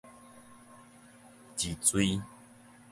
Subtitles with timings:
[1.55, 2.19] 是誰